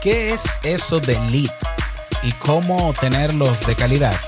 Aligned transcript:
¿Qué 0.00 0.32
es 0.32 0.44
eso 0.62 0.98
de 0.98 1.12
lead 1.30 1.50
y 2.22 2.32
cómo 2.32 2.94
tenerlos 2.98 3.60
de 3.66 3.74
calidad? 3.74 4.18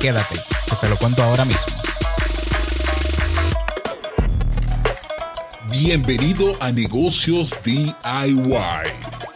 Quédate, 0.00 0.34
que 0.34 0.76
te 0.80 0.88
lo 0.88 0.96
cuento 0.98 1.22
ahora 1.22 1.44
mismo. 1.44 1.76
Bienvenido 5.70 6.56
a 6.58 6.72
Negocios 6.72 7.54
DIY. 7.62 7.94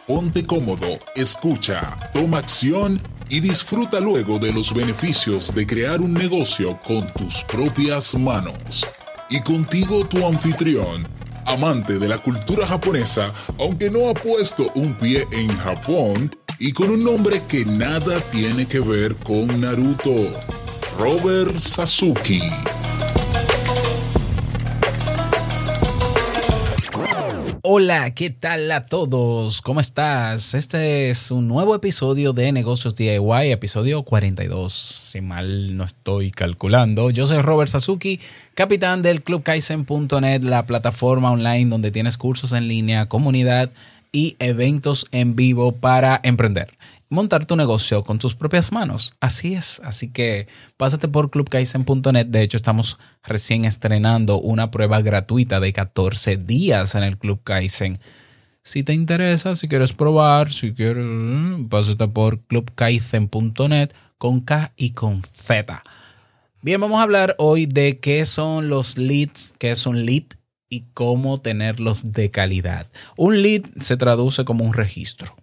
Ponte 0.08 0.44
cómodo, 0.44 0.98
escucha, 1.14 1.96
toma 2.12 2.38
acción 2.38 3.00
y 3.28 3.38
disfruta 3.38 4.00
luego 4.00 4.40
de 4.40 4.52
los 4.52 4.74
beneficios 4.74 5.54
de 5.54 5.68
crear 5.68 6.00
un 6.00 6.12
negocio 6.12 6.80
con 6.84 7.06
tus 7.12 7.44
propias 7.44 8.16
manos. 8.16 8.84
Y 9.28 9.40
contigo 9.42 10.04
tu 10.04 10.26
anfitrión, 10.26 11.06
amante 11.46 11.98
de 11.98 12.08
la 12.08 12.18
cultura 12.18 12.66
japonesa, 12.66 13.32
aunque 13.58 13.90
no 13.90 14.08
ha 14.08 14.14
puesto 14.14 14.70
un 14.74 14.94
pie 14.94 15.26
en 15.32 15.48
Japón, 15.56 16.34
y 16.58 16.72
con 16.72 16.90
un 16.90 17.02
nombre 17.02 17.42
que 17.48 17.64
nada 17.64 18.20
tiene 18.30 18.66
que 18.66 18.80
ver 18.80 19.14
con 19.16 19.60
Naruto, 19.60 20.28
Robert 20.98 21.58
Sasuke. 21.58 22.79
Hola, 27.72 28.14
¿qué 28.16 28.30
tal 28.30 28.68
a 28.72 28.86
todos? 28.86 29.62
¿Cómo 29.62 29.78
estás? 29.78 30.54
Este 30.54 31.08
es 31.08 31.30
un 31.30 31.46
nuevo 31.46 31.76
episodio 31.76 32.32
de 32.32 32.50
Negocios 32.50 32.96
DIY, 32.96 33.52
episodio 33.52 34.02
42, 34.02 34.72
si 34.72 35.20
mal 35.20 35.76
no 35.76 35.84
estoy 35.84 36.32
calculando. 36.32 37.10
Yo 37.10 37.26
soy 37.26 37.42
Robert 37.42 37.70
Sasuki, 37.70 38.18
capitán 38.54 39.02
del 39.02 39.22
clubkaizen.net, 39.22 40.42
la 40.42 40.66
plataforma 40.66 41.30
online 41.30 41.70
donde 41.70 41.92
tienes 41.92 42.16
cursos 42.16 42.52
en 42.54 42.66
línea, 42.66 43.06
comunidad 43.06 43.70
y 44.10 44.34
eventos 44.40 45.06
en 45.12 45.36
vivo 45.36 45.70
para 45.70 46.18
emprender 46.24 46.76
montar 47.10 47.44
tu 47.44 47.56
negocio 47.56 48.04
con 48.04 48.18
tus 48.18 48.34
propias 48.34 48.72
manos. 48.72 49.12
Así 49.20 49.54
es. 49.54 49.82
Así 49.84 50.10
que 50.10 50.46
pásate 50.76 51.08
por 51.08 51.30
clubkaizen.net. 51.30 52.26
De 52.26 52.42
hecho, 52.42 52.56
estamos 52.56 52.98
recién 53.22 53.64
estrenando 53.66 54.40
una 54.40 54.70
prueba 54.70 55.02
gratuita 55.02 55.60
de 55.60 55.72
14 55.72 56.38
días 56.38 56.94
en 56.94 57.02
el 57.02 57.18
Club 57.18 57.42
Kaizen. 57.42 57.98
Si 58.62 58.82
te 58.82 58.94
interesa, 58.94 59.54
si 59.56 59.68
quieres 59.68 59.92
probar, 59.92 60.52
si 60.52 60.72
quieres, 60.72 61.04
pásate 61.68 62.08
por 62.08 62.40
clubkaizen.net 62.42 63.90
con 64.16 64.40
K 64.40 64.72
y 64.76 64.90
con 64.90 65.22
Z. 65.22 65.82
Bien, 66.62 66.80
vamos 66.80 67.00
a 67.00 67.04
hablar 67.04 67.34
hoy 67.38 67.66
de 67.66 67.98
qué 68.00 68.26
son 68.26 68.68
los 68.68 68.98
leads, 68.98 69.54
qué 69.58 69.70
es 69.70 69.86
un 69.86 70.04
lead 70.04 70.24
y 70.68 70.84
cómo 70.92 71.40
tenerlos 71.40 72.12
de 72.12 72.30
calidad. 72.30 72.86
Un 73.16 73.42
lead 73.42 73.62
se 73.80 73.96
traduce 73.96 74.44
como 74.44 74.64
un 74.64 74.74
registro. 74.74 75.34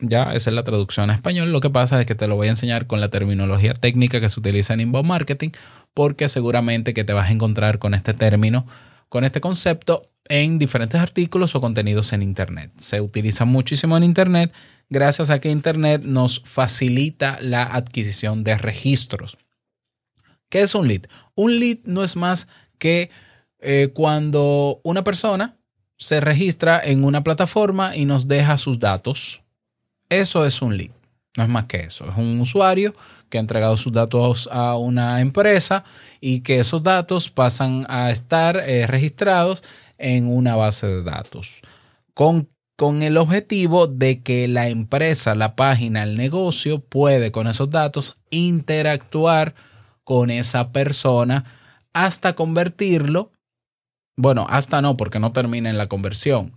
Ya, 0.00 0.34
esa 0.34 0.50
es 0.50 0.54
la 0.54 0.62
traducción 0.62 1.08
a 1.10 1.14
español. 1.14 1.52
Lo 1.52 1.60
que 1.60 1.70
pasa 1.70 1.98
es 2.00 2.06
que 2.06 2.14
te 2.14 2.28
lo 2.28 2.36
voy 2.36 2.48
a 2.48 2.50
enseñar 2.50 2.86
con 2.86 3.00
la 3.00 3.08
terminología 3.08 3.72
técnica 3.72 4.20
que 4.20 4.28
se 4.28 4.38
utiliza 4.38 4.74
en 4.74 4.80
inbound 4.80 5.08
marketing, 5.08 5.50
porque 5.94 6.28
seguramente 6.28 6.92
que 6.92 7.04
te 7.04 7.14
vas 7.14 7.30
a 7.30 7.32
encontrar 7.32 7.78
con 7.78 7.94
este 7.94 8.12
término, 8.12 8.66
con 9.08 9.24
este 9.24 9.40
concepto 9.40 10.10
en 10.28 10.58
diferentes 10.58 11.00
artículos 11.00 11.54
o 11.54 11.62
contenidos 11.62 12.12
en 12.12 12.22
Internet. 12.22 12.72
Se 12.76 13.00
utiliza 13.00 13.46
muchísimo 13.46 13.96
en 13.96 14.04
Internet 14.04 14.52
gracias 14.90 15.30
a 15.30 15.38
que 15.38 15.50
Internet 15.50 16.02
nos 16.04 16.42
facilita 16.44 17.38
la 17.40 17.62
adquisición 17.62 18.44
de 18.44 18.58
registros. 18.58 19.38
¿Qué 20.50 20.60
es 20.60 20.74
un 20.74 20.88
lead? 20.88 21.02
Un 21.34 21.58
lead 21.58 21.78
no 21.84 22.04
es 22.04 22.16
más 22.16 22.48
que 22.78 23.10
eh, 23.60 23.92
cuando 23.94 24.80
una 24.84 25.04
persona 25.04 25.56
se 25.96 26.20
registra 26.20 26.78
en 26.84 27.02
una 27.02 27.24
plataforma 27.24 27.96
y 27.96 28.04
nos 28.04 28.28
deja 28.28 28.58
sus 28.58 28.78
datos 28.78 29.40
eso 30.08 30.44
es 30.44 30.62
un 30.62 30.76
lead. 30.76 30.90
No 31.36 31.44
es 31.44 31.48
más 31.50 31.66
que 31.66 31.78
eso. 31.78 32.08
Es 32.08 32.16
un 32.16 32.40
usuario 32.40 32.94
que 33.28 33.38
ha 33.38 33.40
entregado 33.40 33.76
sus 33.76 33.92
datos 33.92 34.48
a 34.50 34.76
una 34.76 35.20
empresa 35.20 35.84
y 36.20 36.40
que 36.40 36.60
esos 36.60 36.82
datos 36.82 37.30
pasan 37.30 37.84
a 37.88 38.10
estar 38.10 38.56
eh, 38.56 38.86
registrados 38.86 39.62
en 39.98 40.28
una 40.28 40.56
base 40.56 40.86
de 40.86 41.02
datos. 41.02 41.60
Con, 42.14 42.48
con 42.76 43.02
el 43.02 43.18
objetivo 43.18 43.86
de 43.86 44.22
que 44.22 44.48
la 44.48 44.68
empresa, 44.68 45.34
la 45.34 45.56
página, 45.56 46.02
el 46.02 46.16
negocio 46.16 46.80
puede 46.80 47.32
con 47.32 47.46
esos 47.48 47.70
datos 47.70 48.18
interactuar 48.30 49.54
con 50.04 50.30
esa 50.30 50.72
persona 50.72 51.44
hasta 51.92 52.34
convertirlo. 52.34 53.30
Bueno, 54.16 54.46
hasta 54.48 54.80
no, 54.80 54.96
porque 54.96 55.18
no 55.18 55.32
termina 55.32 55.68
en 55.68 55.76
la 55.76 55.88
conversión 55.88 56.54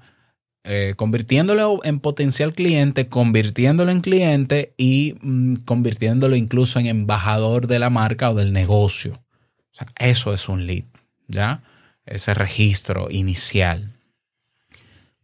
eh, 0.65 0.93
convirtiéndolo 0.97 1.79
en 1.83 1.99
potencial 1.99 2.53
cliente, 2.53 3.07
convirtiéndolo 3.07 3.91
en 3.91 4.01
cliente 4.01 4.73
y 4.77 5.15
mm, 5.21 5.55
convirtiéndolo 5.65 6.35
incluso 6.35 6.79
en 6.79 6.87
embajador 6.87 7.67
de 7.67 7.79
la 7.79 7.89
marca 7.89 8.29
o 8.29 8.35
del 8.35 8.51
negocio. 8.51 9.13
O 9.13 9.75
sea, 9.75 9.87
eso 9.97 10.33
es 10.33 10.49
un 10.49 10.67
lead, 10.67 10.83
¿ya? 11.27 11.63
Ese 12.05 12.33
registro 12.33 13.07
inicial. 13.09 13.93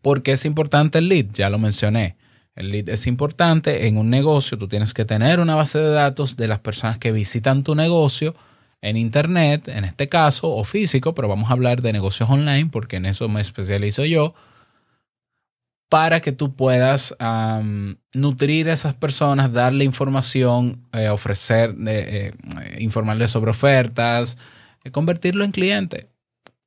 ¿Por 0.01 0.23
qué 0.23 0.33
es 0.33 0.45
importante 0.45 0.99
el 0.99 1.09
lead? 1.09 1.25
Ya 1.33 1.49
lo 1.49 1.57
mencioné. 1.57 2.15
El 2.55 2.69
lead 2.69 2.87
es 2.89 3.05
importante 3.05 3.87
en 3.87 3.97
un 3.97 4.09
negocio. 4.09 4.57
Tú 4.57 4.69
tienes 4.69 4.93
que 4.93 5.03
tener 5.03 5.41
una 5.41 5.55
base 5.55 5.79
de 5.79 5.89
datos 5.89 6.37
de 6.37 6.47
las 6.47 6.59
personas 6.59 6.97
que 6.97 7.11
visitan 7.11 7.63
tu 7.63 7.75
negocio 7.75 8.35
en 8.81 8.95
Internet, 8.95 9.67
en 9.67 9.83
este 9.83 10.07
caso, 10.07 10.49
o 10.49 10.63
físico, 10.63 11.13
pero 11.13 11.27
vamos 11.27 11.49
a 11.49 11.53
hablar 11.53 11.81
de 11.81 11.91
negocios 11.91 12.29
online 12.29 12.69
porque 12.71 12.97
en 12.97 13.07
eso 13.07 13.27
me 13.27 13.41
especializo 13.41 14.05
yo 14.05 14.33
para 15.89 16.19
que 16.19 16.31
tú 16.31 16.55
puedas 16.55 17.15
nutrir 18.13 18.69
a 18.69 18.73
esas 18.73 18.95
personas, 18.95 19.53
darle 19.53 19.85
información, 19.85 20.87
eh, 20.93 21.09
ofrecer, 21.09 21.75
eh, 21.87 22.31
informarles 22.79 23.31
sobre 23.31 23.51
ofertas, 23.51 24.37
eh, 24.83 24.91
convertirlo 24.91 25.43
en 25.43 25.51
cliente. 25.51 26.09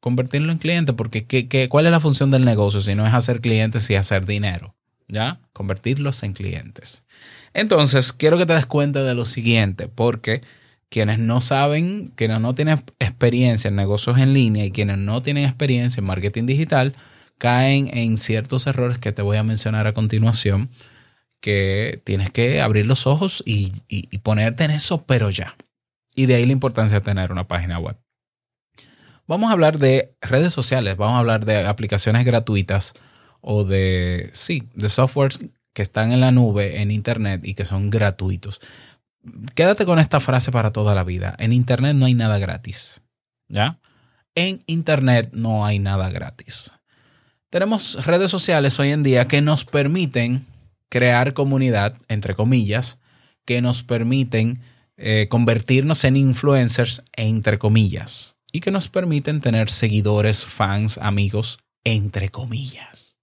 Convertirlo 0.01 0.53
en 0.53 0.59
cliente, 0.59 0.93
porque 0.93 1.27
¿qué, 1.27 1.69
cuál 1.69 1.87
es 1.87 1.93
la 1.93 2.01
función 2.01 2.31
del 2.31 2.45
negocio 2.45 2.81
si 2.81 2.95
no 2.95 3.07
es 3.07 3.13
hacer 3.13 3.41
clientes 3.41 3.91
y 3.91 3.97
hacer 3.97 4.25
dinero? 4.25 4.77
¿Ya? 5.09 5.41
Convertirlos 5.53 6.23
en 6.23 6.35
clientes. 6.35 7.05
Entonces, 7.53 8.13
quiero 8.13 8.39
que 8.39 8.47
te 8.47 8.53
des 8.53 8.67
cuenta 8.67 9.03
de 9.03 9.15
lo 9.15 9.25
siguiente, 9.25 9.89
porque 9.89 10.43
quienes 10.89 11.19
no 11.19 11.41
saben, 11.41 12.13
quienes 12.15 12.41
no 12.41 12.55
tienen 12.55 12.81
experiencia 13.01 13.69
en 13.69 13.77
negocios 13.77 14.19
en 14.19 14.35
línea 14.35 14.65
y 14.65 14.71
quienes 14.71 14.99
no 14.99 15.23
tienen 15.23 15.45
experiencia 15.45 16.01
en 16.01 16.07
marketing 16.07 16.47
digital, 16.47 16.95
caen 17.39 17.91
en 17.97 18.19
ciertos 18.19 18.67
errores 18.67 18.99
que 18.99 19.13
te 19.13 19.23
voy 19.23 19.37
a 19.37 19.43
mencionar 19.43 19.87
a 19.87 19.95
continuación, 19.95 20.71
que 21.41 22.01
tienes 22.05 22.31
que 22.31 22.61
abrir 22.61 22.87
los 22.87 23.07
ojos 23.07 23.43
y, 23.47 23.73
ponerte 24.23 24.65
en 24.65 24.73
eso, 24.73 25.05
pero 25.07 25.31
ya. 25.31 25.57
Y 26.15 26.27
de 26.27 26.35
ahí 26.35 26.47
la 26.47 26.53
importancia 26.53 26.99
de 26.99 27.05
tener 27.05 27.31
una 27.31 27.47
página 27.47 27.79
web. 27.79 27.97
Vamos 29.27 29.51
a 29.51 29.53
hablar 29.53 29.79
de 29.79 30.17
redes 30.21 30.53
sociales, 30.53 30.97
vamos 30.97 31.17
a 31.17 31.21
hablar 31.21 31.45
de 31.45 31.67
aplicaciones 31.67 32.25
gratuitas 32.25 32.95
o 33.41 33.65
de, 33.65 34.31
sí, 34.33 34.69
de 34.75 34.89
softwares 34.89 35.39
que 35.75 35.83
están 35.83 36.13
en 36.13 36.21
la 36.21 36.33
nube, 36.33 36.81
en 36.83 36.91
Internet 36.91 37.43
y 37.45 37.55
que 37.55 37.65
son 37.65 37.91
gratuitos. 37.91 38.61
Quédate 39.55 39.85
con 39.85 39.99
esta 39.99 40.19
frase 40.19 40.51
para 40.51 40.73
toda 40.73 40.95
la 40.95 41.05
vida. 41.05 41.37
En 41.39 41.53
Internet 41.53 41.95
no 41.95 42.07
hay 42.07 42.15
nada 42.15 42.39
gratis. 42.39 43.03
¿Ya? 43.49 43.79
En 44.35 44.63
Internet 44.67 45.31
no 45.33 45.67
hay 45.67 45.79
nada 45.79 46.11
gratis. 46.11 46.73
Tenemos 47.51 48.05
redes 48.05 48.31
sociales 48.31 48.79
hoy 48.79 48.91
en 48.91 49.03
día 49.03 49.27
que 49.27 49.41
nos 49.41 49.65
permiten 49.65 50.45
crear 50.91 51.33
comunidad, 51.33 51.97
entre 52.09 52.35
comillas, 52.35 52.99
que 53.47 53.63
nos 53.63 53.83
permiten 53.83 54.61
eh, 54.99 55.29
convertirnos 55.31 56.05
en 56.05 56.17
influencers, 56.17 57.03
entre 57.17 57.59
comillas, 57.59 58.35
y 58.53 58.61
que 58.61 58.71
nos 58.71 58.89
permiten 58.89 59.41
tener 59.41 59.71
seguidores, 59.71 60.45
fans, 60.45 60.99
amigos, 60.99 61.59
entre 61.85 62.29
comillas. 62.29 63.17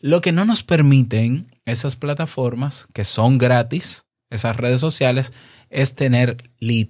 Lo 0.00 0.20
que 0.20 0.32
no 0.32 0.44
nos 0.44 0.64
permiten 0.64 1.54
esas 1.66 1.94
plataformas, 1.94 2.88
que 2.92 3.04
son 3.04 3.38
gratis, 3.38 4.06
esas 4.28 4.56
redes 4.56 4.80
sociales, 4.80 5.32
es 5.68 5.94
tener 5.94 6.50
lead. 6.58 6.88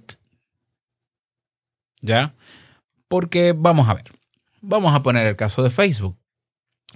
¿Ya? 2.01 2.33
Porque 3.07 3.53
vamos 3.55 3.87
a 3.89 3.93
ver, 3.93 4.11
vamos 4.59 4.95
a 4.95 5.03
poner 5.03 5.27
el 5.27 5.35
caso 5.35 5.61
de 5.61 5.69
Facebook. 5.69 6.20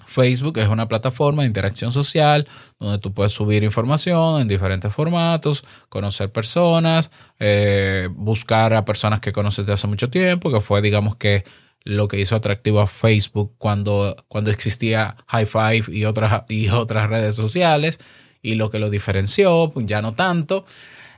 Facebook 0.05 0.57
es 0.57 0.67
una 0.67 0.87
plataforma 0.87 1.43
de 1.43 1.47
interacción 1.47 1.91
social 1.91 2.47
donde 2.79 2.99
tú 2.99 3.13
puedes 3.13 3.31
subir 3.31 3.63
información 3.63 4.41
en 4.41 4.47
diferentes 4.47 4.93
formatos, 4.93 5.63
conocer 5.89 6.31
personas, 6.31 7.11
eh, 7.39 8.09
buscar 8.11 8.73
a 8.73 8.85
personas 8.85 9.19
que 9.19 9.31
conoces 9.31 9.65
de 9.65 9.73
hace 9.73 9.87
mucho 9.87 10.09
tiempo, 10.09 10.51
que 10.51 10.59
fue, 10.59 10.81
digamos 10.81 11.15
que, 11.15 11.43
lo 11.85 12.07
que 12.07 12.19
hizo 12.19 12.35
atractivo 12.35 12.81
a 12.81 12.87
Facebook 12.87 13.53
cuando, 13.57 14.17
cuando 14.27 14.51
existía 14.51 15.15
High 15.27 15.45
Five 15.45 15.85
y 15.95 16.05
otras, 16.05 16.43
y 16.49 16.67
otras 16.69 17.09
redes 17.09 17.35
sociales, 17.35 17.99
y 18.41 18.55
lo 18.55 18.69
que 18.69 18.79
lo 18.79 18.89
diferenció, 18.89 19.69
pues 19.73 19.85
ya 19.85 20.01
no 20.01 20.13
tanto. 20.13 20.65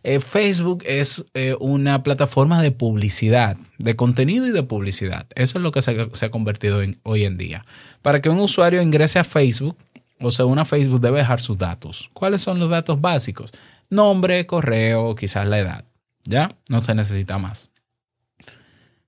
Eh, 0.10 0.22
Facebook 0.22 0.84
es 0.86 1.26
eh, 1.34 1.58
una 1.60 2.02
plataforma 2.02 2.62
de 2.62 2.72
publicidad, 2.72 3.58
de 3.78 3.98
contenido 3.98 4.48
y 4.48 4.52
de 4.52 4.64
publicidad. 4.64 5.28
Eso 5.36 5.58
es 5.58 5.62
lo 5.62 5.74
que 5.74 5.82
se, 5.82 6.26
ha 6.26 6.30
convertido 6.32 6.80
hoy 7.04 7.26
en 7.26 7.38
día. 7.38 7.66
Para 8.02 8.22
que 8.22 8.30
un 8.30 8.40
usuario 8.40 8.82
ingrese 8.82 9.20
a 9.20 9.26
Facebook, 9.26 9.76
o 10.22 10.32
se 10.32 10.46
una 10.46 10.64
Facebook 10.64 11.02
debe 11.02 11.18
dejar 11.18 11.42
sus 11.42 11.58
datos. 11.58 12.10
¿Cuáles 12.14 12.40
son 12.40 12.58
los 12.58 12.70
datos 12.70 13.02
básicos? 13.02 13.52
Nombre, 13.90 14.48
correo, 14.48 15.14
quizás 15.14 15.46
la 15.46 15.60
edad. 15.60 15.84
¿Ya? 16.24 16.52
No 16.70 16.82
se 16.82 16.96
necesita 16.96 17.38
más. 17.38 17.70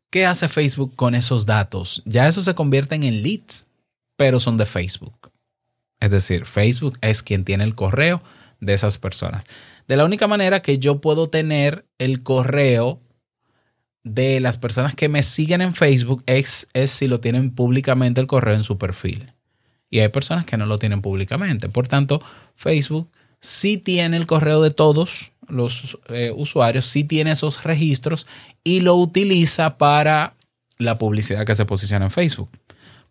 ¿Qué 0.10 0.26
hace 0.26 0.50
Facebook 0.50 0.98
con 0.98 1.16
esos 1.16 1.46
datos? 1.46 2.04
Ya 2.04 2.28
eso 2.28 2.42
se 2.42 2.56
convierte 2.56 2.96
en 2.96 3.24
leads, 3.24 3.68
pero 4.18 4.38
son 4.38 4.58
de 4.58 4.66
Facebook. 4.66 5.32
Es 6.02 6.12
decir, 6.12 6.46
Facebook 6.46 6.98
es 7.00 7.24
quien 7.24 7.46
tiene 7.46 7.64
el 7.64 7.76
correo 7.76 8.22
de 8.60 8.74
esas 8.74 8.98
personas. 8.98 9.46
De 9.90 9.98
la 9.98 10.06
única 10.06 10.28
manera 10.28 10.62
que 10.62 10.78
yo 10.78 11.02
puedo 11.02 11.32
tener 11.32 11.84
el 11.98 12.22
correo 12.22 13.02
de 14.04 14.40
las 14.40 14.60
personas 14.60 14.94
que 14.94 15.10
me 15.10 15.24
siguen 15.24 15.62
en 15.62 15.74
Facebook 15.74 16.24
es, 16.28 16.68
si 16.86 17.08
lo 17.08 17.20
tienen 17.20 17.50
públicamente 17.50 18.22
el 18.22 18.28
correo 18.28 18.54
en 18.54 18.62
su 18.62 18.78
perfil. 18.78 19.34
Y 19.90 19.98
hay 19.98 20.10
personas 20.10 20.46
que 20.46 20.58
no 20.58 20.68
lo 20.68 20.78
tienen 20.78 21.02
públicamente. 21.02 21.70
Por 21.70 21.88
tanto, 21.88 22.22
Facebook 22.54 23.10
sí 23.40 23.80
tiene 23.80 24.18
el 24.18 24.28
correo 24.28 24.62
de 24.62 24.70
todos 24.70 25.32
los 25.48 25.98
eh, 26.10 26.32
usuarios, 26.36 26.86
sí 26.86 27.04
tiene 27.04 27.32
esos 27.32 27.64
registros 27.64 28.28
y 28.64 28.82
lo 28.82 28.94
utiliza 28.94 29.80
para 29.80 30.36
la 30.78 31.00
publicidad 31.00 31.48
que 31.48 31.56
se 31.56 31.66
posiciona 31.66 32.06
en 32.06 32.12
Facebook. 32.12 32.52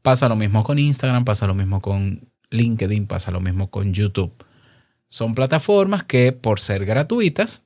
Pasa 0.01 0.29
lo 0.29 0.37
mismo 0.37 0.63
con 0.63 0.79
Instagram, 0.79 1.25
pasa 1.25 1.49
lo 1.49 1.55
mismo 1.55 1.81
con 1.81 2.29
LinkedIn, 2.51 3.09
pasa 3.09 3.33
lo 3.33 3.41
mismo 3.41 3.69
con 3.69 3.93
YouTube. 3.93 4.33
Son 5.09 5.35
plataformas 5.35 6.05
que 6.05 6.33
por 6.33 6.61
ser 6.61 6.85
gratuitas 6.85 7.63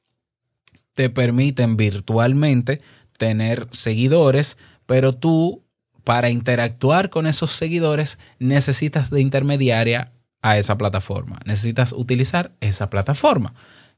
te 0.94 1.10
permiten 1.10 1.76
virtualmente 1.76 2.80
tener 3.18 3.66
seguidores, 3.70 4.56
pero 4.86 5.12
tú 5.12 5.64
para 6.04 6.30
interactuar 6.30 7.10
con 7.10 7.26
esos 7.26 7.50
seguidores 7.50 8.18
necesitas 8.38 9.10
de 9.10 9.20
intermediaria 9.20 10.12
a 10.40 10.58
esa 10.58 10.78
plataforma. 10.78 11.40
Necesitas 11.44 11.92
utilizar 11.92 12.52
esa 12.60 12.90
plataforma. 12.90 13.54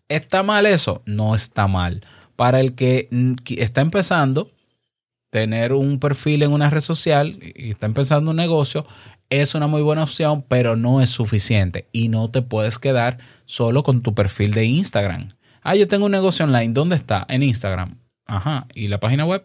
¿Está 0.09 0.43
mal 0.43 0.67
eso? 0.67 1.03
No 1.07 1.35
está 1.35 1.67
mal. 1.67 2.03
Para 2.37 2.61
el 2.61 2.75
que 2.75 3.09
está 3.57 3.81
empezando, 3.81 4.53
tener 5.31 5.73
un 5.73 5.99
perfil 5.99 6.43
en 6.43 6.53
una 6.53 6.71
red 6.71 6.81
social 6.81 7.39
y 7.43 7.71
está 7.71 7.87
empezando 7.87 8.31
un 8.31 8.37
negocio 8.37 8.87
es 9.41 9.55
una 9.55 9.67
muy 9.67 9.83
buena 9.83 10.03
opción, 10.03 10.45
pero 10.47 10.77
no 10.77 11.01
es 11.01 11.09
suficiente 11.09 11.89
y 11.93 12.09
no 12.09 12.31
te 12.31 12.43
puedes 12.43 12.79
quedar 12.79 13.19
solo 13.47 13.83
con 13.83 14.03
tu 14.03 14.15
perfil 14.15 14.53
de 14.53 14.65
Instagram. 14.65 15.31
Ah, 15.63 15.75
yo 15.75 15.89
tengo 15.89 16.07
un 16.07 16.13
negocio 16.13 16.45
online. 16.45 16.73
¿Dónde 16.73 16.97
está? 16.97 17.27
En 17.29 17.43
Instagram. 17.43 17.99
Ajá. 18.27 18.67
¿Y 18.75 18.89
la 18.89 19.01
página 19.01 19.25
web? 19.25 19.45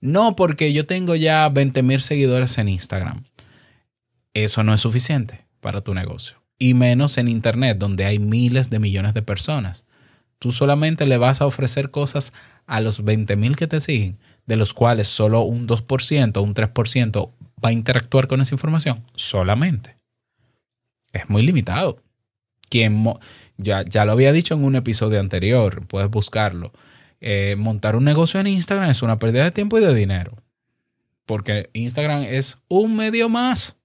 No, 0.00 0.34
porque 0.34 0.72
yo 0.72 0.86
tengo 0.86 1.14
ya 1.14 1.48
20 1.48 1.82
mil 1.82 2.00
seguidores 2.00 2.58
en 2.58 2.68
Instagram. 2.68 3.24
Eso 4.34 4.62
no 4.62 4.74
es 4.74 4.80
suficiente 4.80 5.44
para 5.60 5.82
tu 5.82 5.94
negocio. 5.94 6.42
Y 6.58 6.74
menos 6.74 7.18
en 7.18 7.28
Internet, 7.28 7.78
donde 7.78 8.06
hay 8.06 8.18
miles 8.18 8.70
de 8.70 8.78
millones 8.78 9.14
de 9.14 9.22
personas. 9.22 9.86
Tú 10.38 10.52
solamente 10.52 11.06
le 11.06 11.18
vas 11.18 11.40
a 11.40 11.46
ofrecer 11.46 11.90
cosas 11.90 12.32
a 12.66 12.80
los 12.80 13.04
20 13.04 13.36
mil 13.36 13.56
que 13.56 13.66
te 13.66 13.80
siguen, 13.80 14.18
de 14.46 14.56
los 14.56 14.72
cuales 14.72 15.06
solo 15.06 15.42
un 15.42 15.68
2%, 15.68 16.42
un 16.42 16.54
3% 16.54 17.30
va 17.62 17.70
a 17.70 17.72
interactuar 17.72 18.26
con 18.26 18.40
esa 18.40 18.54
información. 18.54 19.04
Solamente. 19.14 19.96
Es 21.12 21.28
muy 21.28 21.42
limitado. 21.42 22.02
Quien 22.68 23.04
ya, 23.56 23.84
ya 23.84 24.04
lo 24.04 24.12
había 24.12 24.32
dicho 24.32 24.54
en 24.54 24.64
un 24.64 24.76
episodio 24.76 25.20
anterior, 25.20 25.86
puedes 25.86 26.08
buscarlo. 26.10 26.72
Eh, 27.20 27.56
montar 27.58 27.96
un 27.96 28.04
negocio 28.04 28.40
en 28.40 28.46
Instagram 28.46 28.88
es 28.88 29.02
una 29.02 29.18
pérdida 29.18 29.44
de 29.44 29.50
tiempo 29.50 29.78
y 29.78 29.82
de 29.82 29.94
dinero. 29.94 30.36
Porque 31.26 31.70
Instagram 31.72 32.22
es 32.22 32.62
un 32.68 32.96
medio 32.96 33.28
más 33.28 33.76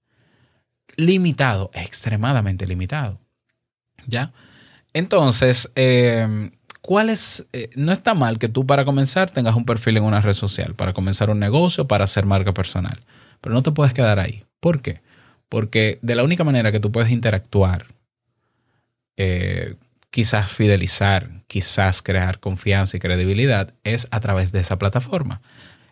limitado, 0.96 1.70
extremadamente 1.74 2.66
limitado. 2.66 3.20
¿Ya? 4.08 4.32
Entonces, 4.94 5.72
eh, 5.76 6.52
¿cuál 6.82 7.10
es? 7.10 7.48
Eh, 7.52 7.70
no 7.76 7.92
está 7.92 8.14
mal 8.14 8.40
que 8.40 8.48
tú 8.48 8.66
para 8.66 8.86
comenzar 8.86 9.32
tengas 9.32 9.56
un 9.56 9.66
perfil 9.66 9.98
en 9.98 10.04
una 10.04 10.22
red 10.22 10.34
social, 10.34 10.76
para 10.76 10.94
comenzar 10.94 11.30
un 11.30 11.40
negocio, 11.40 11.88
para 11.88 12.06
hacer 12.06 12.26
marca 12.26 12.54
personal. 12.54 13.04
Pero 13.42 13.54
no 13.54 13.64
te 13.64 13.72
puedes 13.72 13.94
quedar 13.94 14.20
ahí. 14.20 14.44
¿Por 14.60 14.82
qué? 14.82 15.02
Porque 15.50 16.00
de 16.02 16.16
la 16.16 16.24
única 16.24 16.44
manera 16.44 16.72
que 16.72 16.80
tú 16.80 16.92
puedes 16.92 17.12
interactuar 17.12 17.88
quizás 20.16 20.50
fidelizar, 20.50 21.44
quizás 21.48 22.02
crear 22.02 22.40
confianza 22.40 22.96
y 22.96 23.00
credibilidad 23.00 23.74
es 23.84 24.08
a 24.12 24.20
través 24.22 24.52
de 24.52 24.60
esa 24.60 24.78
plataforma. 24.78 25.42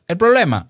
El 0.07 0.17
problema, 0.17 0.69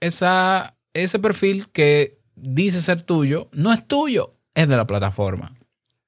esa, 0.00 0.76
ese 0.92 1.18
perfil 1.18 1.68
que 1.70 2.18
dice 2.36 2.82
ser 2.82 3.02
tuyo, 3.02 3.48
no 3.52 3.72
es 3.72 3.86
tuyo, 3.86 4.34
es 4.54 4.68
de 4.68 4.76
la 4.76 4.86
plataforma. 4.86 5.54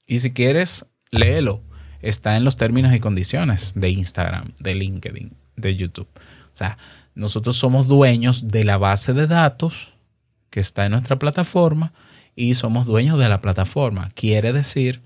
Y 0.06 0.20
si 0.20 0.32
quieres, 0.32 0.86
léelo. 1.10 1.62
Está 2.02 2.36
en 2.36 2.44
los 2.44 2.58
términos 2.58 2.92
y 2.92 3.00
condiciones 3.00 3.72
de 3.74 3.88
Instagram, 3.88 4.52
de 4.58 4.74
LinkedIn, 4.74 5.34
de 5.56 5.76
YouTube. 5.76 6.08
O 6.18 6.56
sea, 6.56 6.76
nosotros 7.14 7.56
somos 7.56 7.88
dueños 7.88 8.48
de 8.48 8.64
la 8.64 8.76
base 8.76 9.14
de 9.14 9.26
datos 9.26 9.93
que 10.54 10.60
está 10.60 10.84
en 10.84 10.92
nuestra 10.92 11.18
plataforma 11.18 11.92
y 12.36 12.54
somos 12.54 12.86
dueños 12.86 13.18
de 13.18 13.28
la 13.28 13.40
plataforma. 13.40 14.10
Quiere 14.14 14.52
decir 14.52 15.02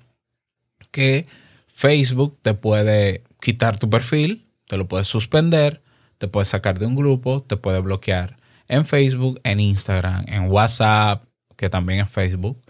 que 0.91 1.27
Facebook 1.67 2.37
te 2.43 2.53
puede 2.53 3.25
quitar 3.41 3.79
tu 3.79 3.89
perfil, 3.89 4.47
te 4.67 4.77
lo 4.77 4.89
puede 4.89 5.05
suspender, 5.05 5.81
te 6.19 6.29
puede 6.29 6.45
sacar 6.45 6.79
de 6.79 6.85
un 6.85 6.97
grupo, 6.97 7.41
te 7.41 7.57
puede 7.57 7.81
bloquear 7.81 8.37
en 8.69 8.85
Facebook, 8.85 9.41
en 9.43 9.61
Instagram, 9.61 10.27
en 10.29 10.51
WhatsApp, 10.51 11.25
que 11.57 11.71
también 11.71 12.01
es 12.01 12.11
Facebook. 12.11 12.61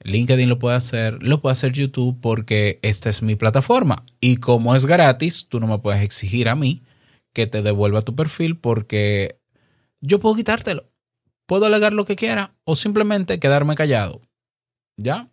LinkedIn 0.00 0.50
lo 0.50 0.58
puede 0.58 0.76
hacer, 0.76 1.22
lo 1.22 1.40
puede 1.40 1.52
hacer 1.52 1.72
YouTube 1.72 2.20
porque 2.20 2.80
esta 2.82 3.08
es 3.08 3.22
mi 3.22 3.34
plataforma. 3.34 4.04
Y 4.20 4.36
como 4.36 4.74
es 4.74 4.84
gratis, 4.84 5.46
tú 5.48 5.58
no 5.58 5.66
me 5.66 5.78
puedes 5.78 6.02
exigir 6.02 6.50
a 6.50 6.54
mí 6.54 6.82
que 7.32 7.46
te 7.46 7.62
devuelva 7.62 8.02
tu 8.02 8.14
perfil 8.14 8.58
porque 8.58 9.40
yo 10.02 10.20
puedo 10.20 10.34
quitártelo. 10.34 10.89
Puedo 11.50 11.66
alegar 11.66 11.92
lo 11.92 12.04
que 12.04 12.14
quiera 12.14 12.52
o 12.62 12.76
simplemente 12.76 13.40
quedarme 13.40 13.74
callado. 13.74 14.20
¿Ya? 14.96 15.26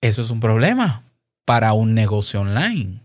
Eso 0.00 0.20
es 0.20 0.30
un 0.30 0.40
problema 0.40 1.04
para 1.44 1.74
un 1.74 1.94
negocio 1.94 2.40
online. 2.40 3.00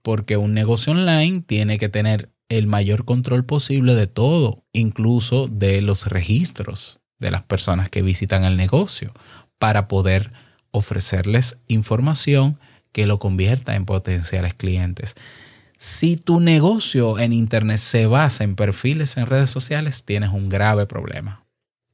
Porque 0.00 0.38
un 0.38 0.54
negocio 0.54 0.94
online 0.94 1.42
tiene 1.42 1.76
que 1.76 1.90
tener 1.90 2.30
el 2.48 2.66
mayor 2.66 3.04
control 3.04 3.44
posible 3.44 3.94
de 3.94 4.06
todo, 4.06 4.64
incluso 4.72 5.48
de 5.48 5.82
los 5.82 6.06
registros 6.06 7.00
de 7.18 7.30
las 7.30 7.42
personas 7.42 7.90
que 7.90 8.00
visitan 8.00 8.44
el 8.44 8.56
negocio, 8.56 9.12
para 9.58 9.88
poder 9.88 10.32
ofrecerles 10.70 11.58
información 11.68 12.58
que 12.90 13.06
lo 13.06 13.18
convierta 13.18 13.74
en 13.74 13.84
potenciales 13.84 14.54
clientes. 14.54 15.14
Si 15.84 16.16
tu 16.16 16.38
negocio 16.38 17.18
en 17.18 17.32
Internet 17.32 17.78
se 17.78 18.06
basa 18.06 18.44
en 18.44 18.54
perfiles 18.54 19.16
en 19.16 19.26
redes 19.26 19.50
sociales, 19.50 20.04
tienes 20.04 20.30
un 20.30 20.48
grave 20.48 20.86
problema, 20.86 21.44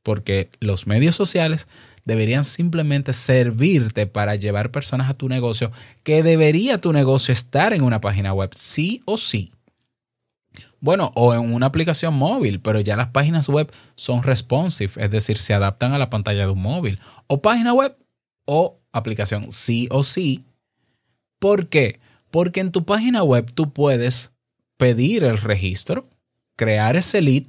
porque 0.02 0.50
los 0.60 0.86
medios 0.86 1.16
sociales 1.16 1.68
deberían 2.04 2.44
simplemente 2.44 3.14
servirte 3.14 4.06
para 4.06 4.34
llevar 4.34 4.70
personas 4.70 5.08
a 5.08 5.14
tu 5.14 5.30
negocio, 5.30 5.72
que 6.02 6.22
debería 6.22 6.82
tu 6.82 6.92
negocio 6.92 7.32
estar 7.32 7.72
en 7.72 7.80
una 7.80 8.02
página 8.02 8.34
web, 8.34 8.50
sí 8.54 9.00
o 9.06 9.16
sí. 9.16 9.52
Bueno, 10.80 11.10
o 11.14 11.32
en 11.32 11.50
una 11.54 11.64
aplicación 11.64 12.12
móvil, 12.12 12.60
pero 12.60 12.80
ya 12.80 12.94
las 12.94 13.08
páginas 13.08 13.48
web 13.48 13.72
son 13.94 14.22
responsive, 14.22 15.02
es 15.02 15.10
decir, 15.10 15.38
se 15.38 15.54
adaptan 15.54 15.94
a 15.94 15.98
la 15.98 16.10
pantalla 16.10 16.44
de 16.44 16.52
un 16.52 16.60
móvil. 16.60 17.00
O 17.26 17.40
página 17.40 17.72
web 17.72 17.96
o 18.44 18.80
aplicación, 18.92 19.50
sí 19.50 19.88
o 19.90 20.02
sí. 20.02 20.44
¿Por 21.38 21.68
qué? 21.68 22.00
Porque 22.30 22.60
en 22.60 22.72
tu 22.72 22.84
página 22.84 23.22
web 23.22 23.50
tú 23.52 23.72
puedes 23.72 24.32
pedir 24.76 25.24
el 25.24 25.38
registro, 25.38 26.08
crear 26.56 26.96
ese 26.96 27.22
lead, 27.22 27.44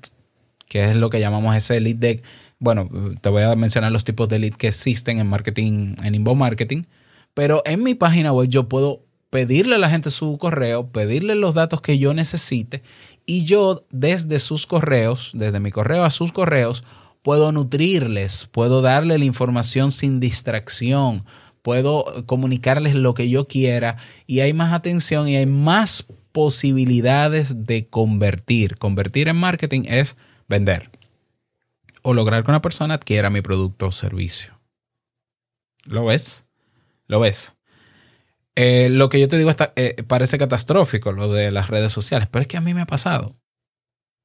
que 0.68 0.86
es 0.86 0.96
lo 0.96 1.10
que 1.10 1.20
llamamos 1.20 1.56
ese 1.56 1.80
lead 1.80 1.96
deck 1.96 2.24
bueno, 2.60 2.90
te 3.22 3.30
voy 3.30 3.44
a 3.44 3.56
mencionar 3.56 3.92
los 3.92 4.04
tipos 4.04 4.28
de 4.28 4.40
lead 4.40 4.54
que 4.54 4.68
existen 4.68 5.20
en 5.20 5.28
marketing, 5.28 5.96
en 6.04 6.16
inbound 6.16 6.40
marketing, 6.40 6.84
pero 7.34 7.62
en 7.66 7.84
mi 7.84 7.96
página 7.96 8.34
web 8.34 8.50
yo 8.50 8.68
puedo 8.68 9.06
pedirle 9.30 9.76
a 9.76 9.80
la 9.80 9.90
gente 9.90 10.12
su 10.12 10.38
correo, 10.38 10.90
pedirle 10.90 11.36
los 11.36 11.54
datos 11.54 11.82
que 11.82 11.98
yo 11.98 12.14
necesite 12.14 12.84
y 13.26 13.46
yo 13.46 13.86
desde 13.92 14.40
sus 14.40 14.68
correos, 14.68 15.32
desde 15.34 15.60
mi 15.60 15.72
correo 15.72 16.04
a 16.04 16.10
sus 16.10 16.34
correos, 16.34 16.84
puedo 17.22 17.52
nutrirles, 17.52 18.50
puedo 18.52 18.82
darle 18.82 19.18
la 19.18 19.26
información 19.26 19.92
sin 19.92 20.20
distracción, 20.20 21.24
puedo 21.70 22.26
comunicarles 22.26 22.96
lo 22.96 23.14
que 23.14 23.30
yo 23.30 23.48
quiera 23.48 23.98
y 24.26 24.40
hay 24.40 24.54
más 24.54 24.74
atención 24.74 25.28
y 25.28 25.36
hay 25.36 25.46
más 25.46 26.04
posibilidades 26.32 27.68
de 27.68 27.88
convertir. 27.88 28.80
Convertir 28.80 29.28
en 29.28 29.36
marketing 29.36 29.84
es 29.86 30.18
vender 30.48 30.90
o 32.02 32.16
lograr 32.16 32.44
que 32.44 32.50
una 32.50 32.64
persona 32.64 32.96
adquiera 32.96 33.30
mi 33.30 33.42
producto 33.42 33.86
o 33.86 33.92
servicio. 33.92 34.60
¿Lo 35.86 36.06
ves? 36.06 36.48
¿Lo 37.06 37.20
ves? 37.20 37.56
Eh, 38.56 38.90
lo 38.90 39.10
que 39.10 39.20
yo 39.20 39.30
te 39.30 39.38
digo 39.38 39.52
está, 39.52 39.72
eh, 39.76 40.02
parece 40.08 40.40
catastrófico, 40.40 41.12
lo 41.12 41.32
de 41.32 41.52
las 41.52 41.68
redes 41.68 41.92
sociales, 41.92 42.28
pero 42.32 42.42
es 42.42 42.48
que 42.48 42.58
a 42.58 42.62
mí 42.62 42.74
me 42.74 42.82
ha 42.82 42.88
pasado. 42.88 43.38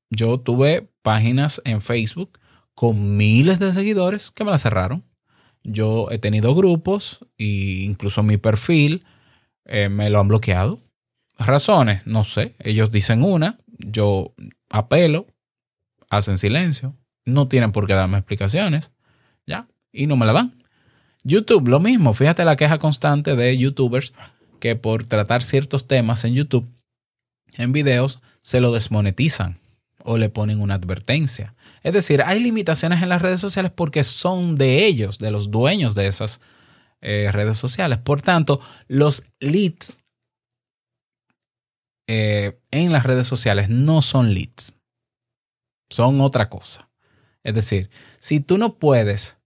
Yo 0.09 0.41
tuve 0.41 0.89
páginas 1.03 1.61
en 1.67 1.83
Facebook 1.83 2.39
con 2.75 3.19
miles 3.19 3.59
de 3.59 3.75
seguidores 3.75 4.31
que 4.31 4.45
me 4.45 4.51
las 4.51 4.63
cerraron. 4.63 5.05
Yo 5.65 6.11
he 6.11 6.19
tenido 6.19 6.55
grupos 6.55 7.21
e 7.39 7.83
incluso 7.85 8.23
mi 8.23 8.37
perfil 8.37 9.05
eh, 9.65 9.89
me 9.89 10.11
lo 10.11 10.21
han 10.21 10.29
bloqueado. 10.29 10.79
Razones, 11.39 12.07
no 12.07 12.23
sé. 12.23 12.55
Ellos 12.61 12.93
dicen 12.93 13.23
una, 13.23 13.59
yo 13.79 14.35
apelo, 14.71 15.27
hacen 16.11 16.39
silencio, 16.39 16.95
no 17.25 17.49
tienen 17.49 17.73
por 17.73 17.87
qué 17.87 17.95
darme 17.95 18.19
explicaciones, 18.19 18.93
¿ya? 19.47 19.67
Y 19.91 20.07
no 20.07 20.17
me 20.17 20.27
la 20.27 20.33
dan. 20.33 20.59
YouTube, 21.23 21.69
lo 21.69 21.81
mismo. 21.81 22.13
Fíjate 22.13 22.45
la 22.45 22.57
queja 22.57 22.79
constante 22.79 23.35
de 23.35 23.57
youtubers 23.57 24.13
que 24.61 24.77
por 24.77 25.05
tratar 25.05 25.43
ciertos 25.43 25.89
temas 25.89 26.25
en 26.25 26.35
YouTube, 26.35 26.69
en 27.57 27.73
videos, 27.73 28.21
se 28.43 28.61
lo 28.61 28.73
desmonetizan 28.73 29.59
o 30.03 30.19
le 30.19 30.29
ponen 30.29 30.61
una 30.61 30.75
advertencia. 30.75 31.53
Es 31.85 31.93
decir, 31.93 32.23
hay 32.25 32.41
limitaciones 32.41 33.03
en 33.03 33.11
las 33.11 33.23
redes 33.23 33.41
sociales 33.41 33.71
porque 33.71 34.03
son 34.05 34.57
de 34.57 34.87
ellos, 34.87 35.19
de 35.19 35.31
los 35.31 35.51
dueños 35.51 35.95
de 35.95 36.07
esas 36.07 36.41
eh, 37.03 37.29
redes 37.31 37.59
sociales. 37.59 37.99
Por 37.99 38.23
tanto, 38.23 38.61
los 38.89 39.23
leads 39.39 39.93
eh, 42.09 42.59
en 42.71 42.91
las 42.91 43.05
redes 43.05 43.27
sociales 43.27 43.69
no 43.69 44.01
son 44.01 44.33
leads, 44.33 44.77
son 45.91 46.23
otra 46.23 46.49
cosa. 46.49 46.89
Es 47.43 47.55
decir, 47.55 47.91
si 48.19 48.41
tú 48.41 48.57
no 48.57 48.79
puedes 48.79 49.39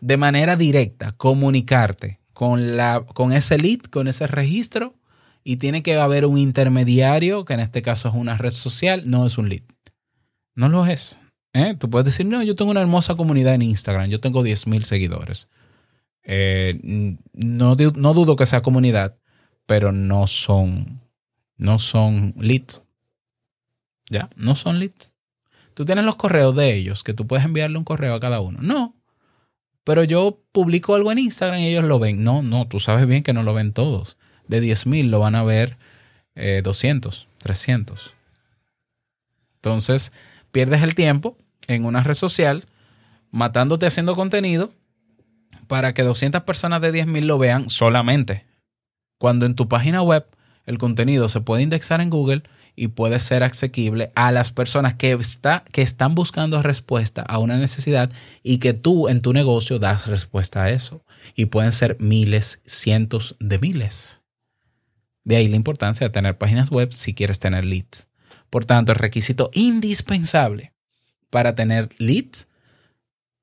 de 0.00 0.16
manera 0.16 0.56
directa 0.56 1.12
comunicarte 1.12 2.18
con, 2.32 2.78
la, 2.78 3.04
con 3.12 3.32
ese 3.32 3.58
lead, 3.58 3.80
con 3.80 4.08
ese 4.08 4.26
registro, 4.26 4.94
y 5.44 5.56
tiene 5.56 5.82
que 5.82 5.96
haber 5.96 6.24
un 6.24 6.38
intermediario, 6.38 7.44
que 7.44 7.52
en 7.52 7.60
este 7.60 7.82
caso 7.82 8.08
es 8.08 8.14
una 8.14 8.38
red 8.38 8.52
social, 8.52 9.02
no 9.04 9.26
es 9.26 9.36
un 9.36 9.50
lead. 9.50 9.64
No 10.54 10.70
lo 10.70 10.86
es. 10.86 11.18
¿Eh? 11.54 11.74
Tú 11.78 11.88
puedes 11.88 12.04
decir, 12.04 12.26
no, 12.26 12.42
yo 12.42 12.54
tengo 12.54 12.70
una 12.70 12.82
hermosa 12.82 13.14
comunidad 13.14 13.54
en 13.54 13.62
Instagram, 13.62 14.10
yo 14.10 14.20
tengo 14.20 14.44
10.000 14.44 14.82
seguidores. 14.82 15.48
Eh, 16.24 16.78
no, 17.32 17.76
no 17.76 18.14
dudo 18.14 18.36
que 18.36 18.46
sea 18.46 18.62
comunidad, 18.62 19.16
pero 19.66 19.92
no 19.92 20.26
son, 20.26 21.00
no 21.56 21.78
son 21.78 22.34
leads. 22.36 22.84
¿Ya? 24.10 24.28
No 24.36 24.54
son 24.54 24.78
leads. 24.80 25.12
Tú 25.72 25.84
tienes 25.84 26.04
los 26.04 26.16
correos 26.16 26.54
de 26.54 26.74
ellos, 26.74 27.02
que 27.02 27.14
tú 27.14 27.26
puedes 27.26 27.44
enviarle 27.44 27.78
un 27.78 27.84
correo 27.84 28.14
a 28.14 28.20
cada 28.20 28.40
uno. 28.40 28.58
No. 28.60 28.94
Pero 29.82 30.04
yo 30.04 30.40
publico 30.52 30.94
algo 30.94 31.12
en 31.12 31.18
Instagram 31.18 31.60
y 31.60 31.68
ellos 31.68 31.84
lo 31.84 31.98
ven. 31.98 32.22
No, 32.22 32.42
no, 32.42 32.66
tú 32.68 32.80
sabes 32.80 33.06
bien 33.06 33.22
que 33.22 33.32
no 33.32 33.42
lo 33.42 33.54
ven 33.54 33.72
todos. 33.72 34.16
De 34.46 34.62
10.000 34.62 35.08
lo 35.08 35.20
van 35.20 35.34
a 35.34 35.42
ver 35.42 35.76
200, 36.34 37.22
eh, 37.22 37.26
300. 37.38 38.14
Entonces, 39.56 40.12
pierdes 40.52 40.82
el 40.82 40.94
tiempo 40.94 41.36
en 41.68 41.84
una 41.84 42.02
red 42.02 42.14
social 42.14 42.66
matándote 43.30 43.86
haciendo 43.86 44.14
contenido 44.14 44.72
para 45.66 45.94
que 45.94 46.02
200 46.02 46.42
personas 46.42 46.80
de 46.80 46.92
10.000 46.92 47.22
lo 47.22 47.38
vean 47.38 47.70
solamente. 47.70 48.44
Cuando 49.18 49.46
en 49.46 49.54
tu 49.54 49.68
página 49.68 50.02
web 50.02 50.26
el 50.66 50.78
contenido 50.78 51.28
se 51.28 51.40
puede 51.40 51.62
indexar 51.62 52.00
en 52.00 52.10
Google 52.10 52.42
y 52.76 52.88
puede 52.88 53.20
ser 53.20 53.42
asequible 53.42 54.12
a 54.14 54.32
las 54.32 54.50
personas 54.50 54.94
que, 54.94 55.12
está, 55.12 55.64
que 55.72 55.82
están 55.82 56.14
buscando 56.14 56.62
respuesta 56.62 57.22
a 57.22 57.38
una 57.38 57.56
necesidad 57.56 58.10
y 58.42 58.58
que 58.58 58.72
tú 58.72 59.08
en 59.08 59.20
tu 59.20 59.32
negocio 59.32 59.78
das 59.78 60.06
respuesta 60.06 60.64
a 60.64 60.70
eso. 60.70 61.04
Y 61.34 61.46
pueden 61.46 61.72
ser 61.72 61.96
miles, 62.00 62.60
cientos 62.66 63.36
de 63.40 63.58
miles. 63.58 64.22
De 65.22 65.36
ahí 65.36 65.48
la 65.48 65.56
importancia 65.56 66.06
de 66.06 66.12
tener 66.12 66.36
páginas 66.36 66.70
web 66.70 66.92
si 66.92 67.14
quieres 67.14 67.38
tener 67.38 67.64
leads. 67.64 68.08
Por 68.50 68.64
tanto, 68.64 68.92
el 68.92 68.98
requisito 68.98 69.50
indispensable 69.54 70.73
para 71.34 71.56
tener 71.56 71.88
leads 71.98 72.46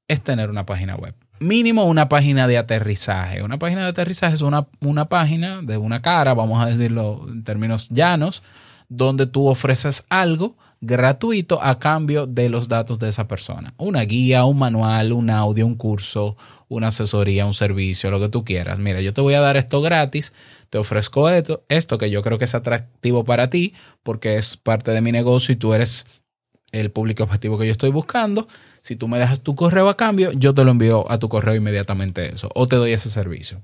es 0.07 0.21
tener 0.21 0.49
una 0.49 0.65
página 0.65 0.95
web 0.95 1.13
mínimo 1.41 1.85
una 1.85 2.07
página 2.07 2.47
de 2.47 2.57
aterrizaje. 2.57 3.41
Una 3.41 3.57
página 3.57 3.81
de 3.81 3.89
aterrizaje 3.89 4.35
es 4.35 4.41
una, 4.41 4.67
una 4.79 5.09
página 5.09 5.61
de 5.61 5.75
una 5.75 6.01
cara, 6.01 6.33
vamos 6.33 6.63
a 6.63 6.67
decirlo 6.67 7.25
en 7.27 7.43
términos 7.43 7.89
llanos, 7.89 8.43
donde 8.87 9.25
tú 9.25 9.47
ofreces 9.47 10.05
algo 10.09 10.55
gratuito 10.81 11.61
a 11.61 11.79
cambio 11.79 12.27
de 12.27 12.49
los 12.49 12.67
datos 12.67 12.99
de 12.99 13.09
esa 13.09 13.27
persona. 13.27 13.73
Una 13.77 14.01
guía, 14.01 14.45
un 14.45 14.59
manual, 14.59 15.13
un 15.13 15.29
audio, 15.29 15.65
un 15.65 15.75
curso, 15.75 16.37
una 16.67 16.87
asesoría, 16.87 17.45
un 17.45 17.53
servicio, 17.53 18.11
lo 18.11 18.19
que 18.19 18.29
tú 18.29 18.43
quieras. 18.45 18.79
Mira, 18.79 19.01
yo 19.01 19.13
te 19.13 19.21
voy 19.21 19.33
a 19.33 19.41
dar 19.41 19.57
esto 19.57 19.81
gratis, 19.81 20.33
te 20.69 20.77
ofrezco 20.77 21.29
esto, 21.29 21.63
esto 21.69 21.97
que 21.97 22.09
yo 22.09 22.21
creo 22.21 22.37
que 22.37 22.45
es 22.45 22.55
atractivo 22.55 23.23
para 23.23 23.49
ti 23.49 23.73
porque 24.03 24.37
es 24.37 24.57
parte 24.57 24.91
de 24.91 25.01
mi 25.01 25.11
negocio 25.11 25.53
y 25.53 25.57
tú 25.57 25.73
eres 25.73 26.05
el 26.71 26.91
público 26.91 27.23
objetivo 27.23 27.57
que 27.57 27.65
yo 27.65 27.71
estoy 27.71 27.91
buscando. 27.91 28.47
Si 28.81 28.95
tú 28.95 29.07
me 29.07 29.19
dejas 29.19 29.41
tu 29.41 29.55
correo 29.55 29.89
a 29.89 29.97
cambio, 29.97 30.31
yo 30.31 30.53
te 30.53 30.63
lo 30.63 30.71
envío 30.71 31.09
a 31.11 31.19
tu 31.19 31.29
correo 31.29 31.55
inmediatamente 31.55 32.33
eso 32.33 32.49
o 32.55 32.67
te 32.67 32.75
doy 32.75 32.93
ese 32.93 33.09
servicio. 33.09 33.61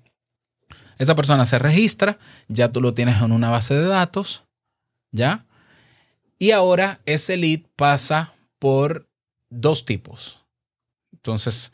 Esa 0.97 1.15
persona 1.15 1.45
se 1.45 1.59
registra, 1.59 2.17
ya 2.47 2.71
tú 2.71 2.81
lo 2.81 2.93
tienes 2.93 3.21
en 3.21 3.31
una 3.31 3.49
base 3.49 3.75
de 3.75 3.85
datos, 3.85 4.43
¿ya? 5.11 5.45
Y 6.39 6.51
ahora 6.51 6.99
ese 7.05 7.37
lead 7.37 7.61
pasa 7.75 8.33
por 8.59 9.07
dos 9.49 9.85
tipos. 9.85 10.41
Entonces, 11.13 11.71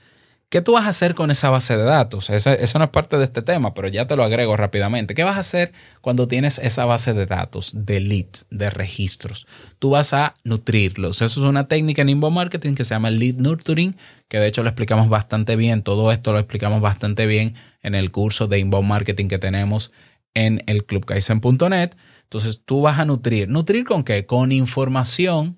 ¿Qué 0.54 0.62
tú 0.62 0.74
vas 0.74 0.86
a 0.86 0.90
hacer 0.90 1.16
con 1.16 1.32
esa 1.32 1.50
base 1.50 1.76
de 1.76 1.84
datos? 1.84 2.30
Eso, 2.30 2.52
no 2.78 2.86
es 2.86 2.92
parte 2.92 3.18
de 3.18 3.24
este 3.24 3.42
tema, 3.42 3.74
pero 3.74 3.88
ya 3.88 4.06
te 4.06 4.16
lo 4.16 4.24
agrego 4.24 4.56
rápidamente. 4.56 5.16
¿Qué 5.16 5.24
vas 5.24 5.38
a 5.38 5.40
hacer 5.40 5.74
cuando 6.00 6.28
tienes 6.28 6.60
esa 6.60 6.86
base 6.86 7.16
de 7.16 7.26
datos, 7.26 7.72
de 7.74 8.00
leads, 8.00 8.46
de 8.52 8.70
registros? 8.70 9.48
Tú 9.80 9.90
vas 9.90 10.14
a 10.14 10.36
nutrirlos. 10.44 11.24
Eso 11.24 11.40
es 11.40 11.50
una 11.50 11.68
técnica 11.68 12.04
en 12.04 12.10
inbound 12.10 12.36
marketing 12.36 12.76
que 12.76 12.84
se 12.84 12.94
llama 12.94 13.10
lead 13.10 13.38
nurturing, 13.38 13.96
que 14.28 14.38
de 14.38 14.46
hecho 14.46 14.62
lo 14.62 14.70
explicamos 14.70 15.10
bastante 15.10 15.56
bien. 15.56 15.82
Todo 15.82 16.12
esto 16.12 16.34
lo 16.34 16.38
explicamos 16.38 16.82
bastante 16.82 17.26
bien 17.26 17.56
en 17.82 17.96
el 17.96 18.12
curso 18.12 18.46
de 18.46 18.60
inbound 18.60 18.88
marketing 18.88 19.30
que 19.30 19.40
tenemos 19.40 19.92
en 20.36 20.62
el 20.68 20.86
clubkaizen.net. 20.86 21.96
Entonces 22.26 22.62
tú 22.64 22.82
vas 22.82 23.00
a 23.00 23.06
nutrir. 23.06 23.50
¿Nutrir 23.50 23.86
con 23.86 24.04
qué? 24.04 24.28
Con 24.28 24.52
información 24.52 25.58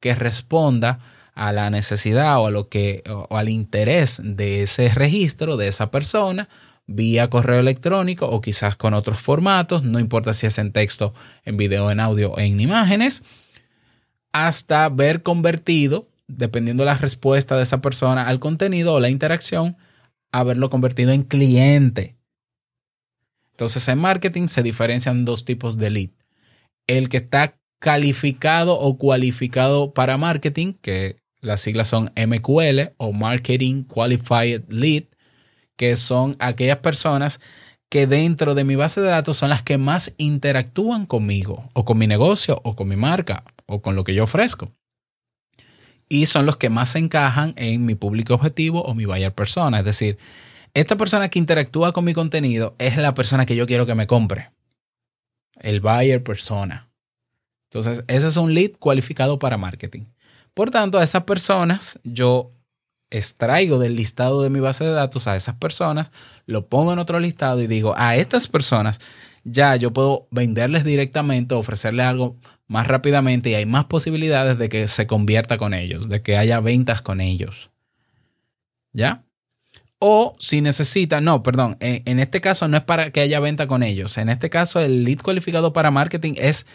que 0.00 0.14
responda 0.14 0.98
a 1.34 1.52
la 1.52 1.70
necesidad 1.70 2.38
o 2.38 2.46
a 2.46 2.50
lo 2.50 2.68
que 2.68 3.02
o 3.08 3.36
al 3.36 3.48
interés 3.48 4.20
de 4.22 4.62
ese 4.62 4.88
registro 4.88 5.56
de 5.56 5.68
esa 5.68 5.90
persona 5.90 6.48
vía 6.86 7.30
correo 7.30 7.60
electrónico 7.60 8.26
o 8.26 8.40
quizás 8.40 8.76
con 8.76 8.94
otros 8.94 9.20
formatos, 9.20 9.84
no 9.84 9.98
importa 9.98 10.32
si 10.32 10.46
es 10.46 10.58
en 10.58 10.72
texto, 10.72 11.14
en 11.44 11.56
video, 11.56 11.90
en 11.90 12.00
audio 12.00 12.32
o 12.32 12.38
en 12.38 12.60
imágenes, 12.60 13.22
hasta 14.32 14.88
ver 14.88 15.22
convertido, 15.22 16.08
dependiendo 16.26 16.82
de 16.82 16.90
la 16.90 16.98
respuesta 16.98 17.56
de 17.56 17.62
esa 17.62 17.80
persona 17.80 18.26
al 18.28 18.40
contenido 18.40 18.94
o 18.94 19.00
la 19.00 19.08
interacción, 19.08 19.76
haberlo 20.32 20.68
convertido 20.70 21.12
en 21.12 21.22
cliente. 21.22 22.16
Entonces 23.52 23.86
en 23.88 23.98
marketing 23.98 24.48
se 24.48 24.62
diferencian 24.62 25.24
dos 25.24 25.44
tipos 25.44 25.78
de 25.78 25.90
lead. 25.90 26.10
El 26.86 27.08
que 27.08 27.18
está 27.18 27.56
calificado 27.78 28.78
o 28.78 28.98
cualificado 28.98 29.94
para 29.94 30.18
marketing, 30.18 30.72
que 30.72 31.23
las 31.44 31.60
siglas 31.60 31.88
son 31.88 32.12
MQL 32.16 32.92
o 32.96 33.12
Marketing 33.12 33.84
Qualified 33.84 34.62
Lead, 34.68 35.04
que 35.76 35.96
son 35.96 36.36
aquellas 36.38 36.78
personas 36.78 37.40
que 37.88 38.06
dentro 38.06 38.54
de 38.54 38.64
mi 38.64 38.74
base 38.74 39.00
de 39.00 39.08
datos 39.08 39.36
son 39.36 39.50
las 39.50 39.62
que 39.62 39.78
más 39.78 40.14
interactúan 40.16 41.06
conmigo 41.06 41.68
o 41.74 41.84
con 41.84 41.98
mi 41.98 42.06
negocio 42.06 42.60
o 42.64 42.74
con 42.74 42.88
mi 42.88 42.96
marca 42.96 43.44
o 43.66 43.82
con 43.82 43.94
lo 43.94 44.04
que 44.04 44.14
yo 44.14 44.24
ofrezco. 44.24 44.72
Y 46.08 46.26
son 46.26 46.46
los 46.46 46.56
que 46.56 46.70
más 46.70 46.90
se 46.90 46.98
encajan 46.98 47.54
en 47.56 47.86
mi 47.86 47.94
público 47.94 48.34
objetivo 48.34 48.82
o 48.82 48.94
mi 48.94 49.04
buyer 49.04 49.32
persona. 49.32 49.78
Es 49.78 49.84
decir, 49.84 50.18
esta 50.74 50.96
persona 50.96 51.28
que 51.28 51.38
interactúa 51.38 51.92
con 51.92 52.04
mi 52.04 52.14
contenido 52.14 52.74
es 52.78 52.96
la 52.96 53.14
persona 53.14 53.46
que 53.46 53.56
yo 53.56 53.66
quiero 53.66 53.86
que 53.86 53.94
me 53.94 54.06
compre. 54.06 54.50
El 55.60 55.80
buyer 55.80 56.22
persona. 56.22 56.90
Entonces, 57.70 58.04
ese 58.08 58.28
es 58.28 58.36
un 58.36 58.54
lead 58.54 58.72
cualificado 58.78 59.38
para 59.38 59.56
marketing. 59.56 60.06
Por 60.54 60.70
tanto, 60.70 60.98
a 60.98 61.04
esas 61.04 61.24
personas 61.24 61.98
yo 62.04 62.52
extraigo 63.10 63.78
del 63.78 63.96
listado 63.96 64.42
de 64.42 64.50
mi 64.50 64.60
base 64.60 64.84
de 64.84 64.92
datos 64.92 65.28
a 65.28 65.36
esas 65.36 65.56
personas, 65.56 66.10
lo 66.46 66.68
pongo 66.68 66.92
en 66.92 66.98
otro 66.98 67.20
listado 67.20 67.60
y 67.60 67.66
digo, 67.66 67.94
a 67.96 68.16
estas 68.16 68.48
personas 68.48 69.00
ya 69.44 69.76
yo 69.76 69.92
puedo 69.92 70.26
venderles 70.30 70.84
directamente, 70.84 71.54
ofrecerles 71.54 72.06
algo 72.06 72.36
más 72.66 72.86
rápidamente 72.86 73.50
y 73.50 73.54
hay 73.54 73.66
más 73.66 73.84
posibilidades 73.84 74.58
de 74.58 74.68
que 74.68 74.88
se 74.88 75.06
convierta 75.06 75.58
con 75.58 75.74
ellos, 75.74 76.08
de 76.08 76.22
que 76.22 76.36
haya 76.36 76.60
ventas 76.60 77.02
con 77.02 77.20
ellos. 77.20 77.70
¿Ya? 78.92 79.24
O 79.98 80.36
si 80.38 80.60
necesita, 80.60 81.20
no, 81.20 81.42
perdón, 81.42 81.76
en, 81.80 82.18
este 82.18 82.40
caso 82.40 82.68
no 82.68 82.76
es 82.76 82.82
para 82.82 83.10
que 83.10 83.20
haya 83.20 83.40
venta 83.40 83.66
con 83.66 83.82
ellos. 83.82 84.18
En 84.18 84.28
este 84.28 84.50
caso 84.50 84.80
el 84.80 85.04
lead 85.04 85.18
cualificado 85.18 85.72
para 85.72 85.90
marketing 85.90 86.34
es 86.36 86.66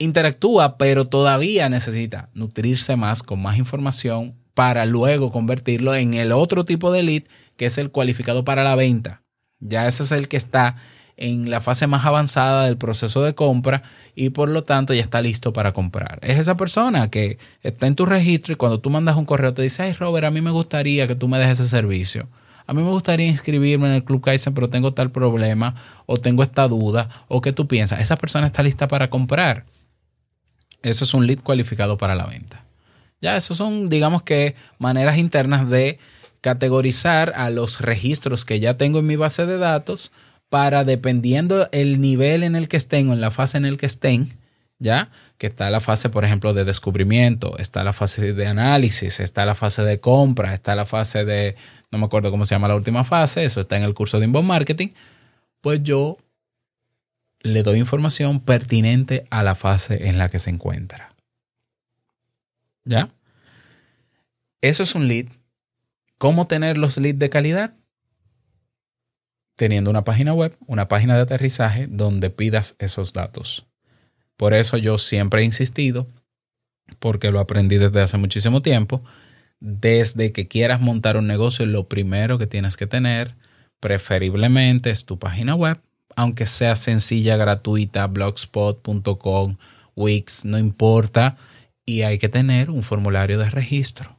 interactúa, 0.00 0.78
pero 0.78 1.06
todavía 1.06 1.68
necesita 1.68 2.30
nutrirse 2.34 2.96
más 2.96 3.22
con 3.22 3.40
más 3.40 3.58
información 3.58 4.34
para 4.54 4.86
luego 4.86 5.30
convertirlo 5.30 5.94
en 5.94 6.14
el 6.14 6.32
otro 6.32 6.64
tipo 6.64 6.90
de 6.90 7.02
lead, 7.02 7.22
que 7.56 7.66
es 7.66 7.78
el 7.78 7.90
cualificado 7.90 8.44
para 8.44 8.64
la 8.64 8.74
venta. 8.74 9.22
Ya 9.60 9.86
ese 9.86 10.02
es 10.02 10.12
el 10.12 10.26
que 10.26 10.38
está 10.38 10.76
en 11.18 11.50
la 11.50 11.60
fase 11.60 11.86
más 11.86 12.06
avanzada 12.06 12.64
del 12.64 12.78
proceso 12.78 13.22
de 13.22 13.34
compra 13.34 13.82
y 14.14 14.30
por 14.30 14.48
lo 14.48 14.64
tanto 14.64 14.94
ya 14.94 15.02
está 15.02 15.20
listo 15.20 15.52
para 15.52 15.72
comprar. 15.72 16.18
Es 16.22 16.38
esa 16.38 16.56
persona 16.56 17.10
que 17.10 17.38
está 17.62 17.86
en 17.86 17.94
tu 17.94 18.06
registro 18.06 18.54
y 18.54 18.56
cuando 18.56 18.80
tú 18.80 18.88
mandas 18.88 19.16
un 19.16 19.26
correo 19.26 19.52
te 19.52 19.60
dice, 19.60 19.82
ay 19.82 19.92
Robert, 19.92 20.24
a 20.26 20.30
mí 20.30 20.40
me 20.40 20.50
gustaría 20.50 21.06
que 21.06 21.14
tú 21.14 21.28
me 21.28 21.38
dejes 21.38 21.60
ese 21.60 21.68
servicio. 21.68 22.28
a 22.66 22.72
mí 22.72 22.82
me 22.82 22.88
gustaría 22.88 23.26
inscribirme 23.26 23.88
en 23.88 23.94
el 23.94 24.04
Club 24.04 24.22
Kaizen, 24.22 24.54
pero 24.54 24.70
tengo 24.70 24.94
tal 24.94 25.10
problema, 25.10 25.74
o 26.06 26.16
tengo 26.16 26.42
esta 26.42 26.68
duda, 26.68 27.08
o 27.28 27.40
qué 27.40 27.52
tú 27.52 27.66
piensas, 27.66 28.00
esa 28.00 28.16
persona 28.16 28.46
está 28.46 28.62
lista 28.62 28.88
para 28.88 29.10
comprar. 29.10 29.66
Eso 30.82 31.04
es 31.04 31.14
un 31.14 31.26
lead 31.26 31.40
cualificado 31.40 31.98
para 31.98 32.14
la 32.14 32.26
venta. 32.26 32.64
Ya, 33.20 33.36
esos 33.36 33.56
son, 33.56 33.90
digamos 33.90 34.22
que, 34.22 34.54
maneras 34.78 35.18
internas 35.18 35.68
de 35.68 35.98
categorizar 36.40 37.34
a 37.36 37.50
los 37.50 37.80
registros 37.80 38.44
que 38.44 38.60
ya 38.60 38.74
tengo 38.74 39.00
en 39.00 39.06
mi 39.06 39.16
base 39.16 39.44
de 39.44 39.58
datos 39.58 40.10
para, 40.48 40.84
dependiendo 40.84 41.68
el 41.70 42.00
nivel 42.00 42.42
en 42.42 42.56
el 42.56 42.68
que 42.68 42.78
estén 42.78 43.08
o 43.10 43.12
en 43.12 43.20
la 43.20 43.30
fase 43.30 43.58
en 43.58 43.66
el 43.66 43.76
que 43.76 43.86
estén, 43.86 44.32
¿ya? 44.78 45.10
Que 45.36 45.48
está 45.48 45.70
la 45.70 45.80
fase, 45.80 46.08
por 46.08 46.24
ejemplo, 46.24 46.54
de 46.54 46.64
descubrimiento, 46.64 47.58
está 47.58 47.84
la 47.84 47.92
fase 47.92 48.32
de 48.32 48.46
análisis, 48.46 49.20
está 49.20 49.44
la 49.44 49.54
fase 49.54 49.82
de 49.82 50.00
compra, 50.00 50.54
está 50.54 50.74
la 50.74 50.86
fase 50.86 51.24
de, 51.26 51.56
no 51.92 51.98
me 51.98 52.06
acuerdo 52.06 52.30
cómo 52.30 52.46
se 52.46 52.54
llama 52.54 52.68
la 52.68 52.74
última 52.74 53.04
fase, 53.04 53.44
eso 53.44 53.60
está 53.60 53.76
en 53.76 53.82
el 53.82 53.94
curso 53.94 54.18
de 54.18 54.24
inbound 54.24 54.48
marketing, 54.48 54.88
pues 55.60 55.82
yo 55.82 56.16
le 57.42 57.62
doy 57.62 57.78
información 57.78 58.40
pertinente 58.40 59.26
a 59.30 59.42
la 59.42 59.54
fase 59.54 60.08
en 60.08 60.18
la 60.18 60.28
que 60.28 60.38
se 60.38 60.50
encuentra. 60.50 61.14
¿Ya? 62.84 63.10
Eso 64.60 64.82
es 64.82 64.94
un 64.94 65.08
lead. 65.08 65.26
¿Cómo 66.18 66.46
tener 66.46 66.76
los 66.76 66.98
leads 66.98 67.18
de 67.18 67.30
calidad? 67.30 67.74
Teniendo 69.56 69.90
una 69.90 70.04
página 70.04 70.34
web, 70.34 70.56
una 70.66 70.88
página 70.88 71.16
de 71.16 71.22
aterrizaje 71.22 71.86
donde 71.86 72.30
pidas 72.30 72.76
esos 72.78 73.12
datos. 73.12 73.66
Por 74.36 74.54
eso 74.54 74.76
yo 74.76 74.98
siempre 74.98 75.42
he 75.42 75.44
insistido, 75.44 76.06
porque 76.98 77.30
lo 77.30 77.40
aprendí 77.40 77.76
desde 77.78 78.00
hace 78.00 78.16
muchísimo 78.16 78.62
tiempo, 78.62 79.02
desde 79.60 80.32
que 80.32 80.48
quieras 80.48 80.80
montar 80.80 81.16
un 81.16 81.26
negocio, 81.26 81.66
lo 81.66 81.88
primero 81.88 82.38
que 82.38 82.46
tienes 82.46 82.76
que 82.76 82.86
tener, 82.86 83.36
preferiblemente, 83.80 84.90
es 84.90 85.04
tu 85.04 85.18
página 85.18 85.54
web, 85.54 85.80
aunque 86.20 86.44
sea 86.44 86.76
sencilla, 86.76 87.36
gratuita, 87.36 88.06
blogspot.com, 88.06 89.56
Wix, 89.96 90.44
no 90.44 90.58
importa, 90.58 91.36
y 91.86 92.02
hay 92.02 92.18
que 92.18 92.28
tener 92.28 92.70
un 92.70 92.82
formulario 92.82 93.38
de 93.38 93.48
registro. 93.48 94.18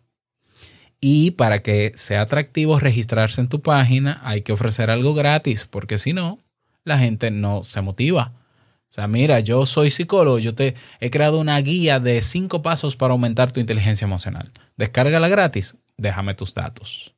Y 1.00 1.32
para 1.32 1.62
que 1.62 1.94
sea 1.96 2.22
atractivo 2.22 2.80
registrarse 2.80 3.40
en 3.40 3.50
tu 3.50 3.62
página, 3.62 4.20
hay 4.24 4.42
que 4.42 4.52
ofrecer 4.52 4.90
algo 4.90 5.14
gratis, 5.14 5.68
porque 5.70 6.00
si 6.00 6.12
no, 6.14 6.40
la 6.84 6.98
gente 6.98 7.30
no 7.30 7.64
se 7.64 7.82
motiva. 7.82 8.34
O 8.36 8.94
sea, 8.94 9.08
mira, 9.08 9.40
yo 9.40 9.68
soy 9.68 9.92
psicólogo, 9.92 10.40
yo 10.40 10.56
te 10.56 10.74
he 11.00 11.12
creado 11.12 11.40
una 11.40 11.60
guía 11.62 12.00
de 12.00 12.22
cinco 12.22 12.64
pasos 12.64 12.96
para 12.96 13.14
aumentar 13.14 13.52
tu 13.52 13.60
inteligencia 13.60 14.06
emocional. 14.06 14.52
Descárgala 14.76 15.28
gratis, 15.28 15.78
déjame 15.98 16.34
tus 16.34 16.56
datos. 16.56 17.14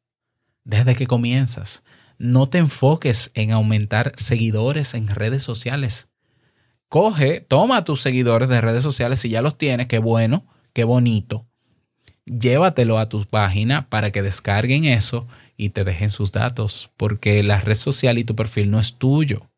Desde 0.66 0.96
que 0.96 1.08
comienzas, 1.08 1.84
no 2.18 2.48
te 2.48 2.58
enfoques 2.58 3.32
en 3.34 3.52
aumentar 3.52 4.14
seguidores 4.18 4.94
en 4.94 5.08
redes 5.08 5.44
sociales. 5.44 6.10
Coge, 6.90 7.42
toma 7.42 7.84
tus 7.84 8.02
seguidores 8.02 8.50
de 8.50 8.62
redes 8.62 8.84
sociales, 8.84 9.20
si 9.20 9.30
ya 9.30 9.42
los 9.42 9.58
tienes, 9.58 9.88
qué 9.88 10.00
bueno, 10.00 10.46
qué 10.74 10.84
bonito. 10.84 11.46
Llévatelo 12.26 13.00
a 13.00 13.10
tu 13.10 13.26
página 13.26 13.90
para 13.90 14.12
que 14.12 14.22
descarguen 14.22 14.86
eso 14.86 15.28
y 15.58 15.70
te 15.70 15.84
dejen 15.84 16.10
sus 16.10 16.32
datos, 16.32 16.92
porque 16.98 17.44
la 17.44 17.60
red 17.60 17.76
social 17.76 18.18
y 18.18 18.24
tu 18.24 18.36
perfil 18.36 18.72
no 18.72 18.80
es 18.80 18.94
tuyo. 18.94 19.50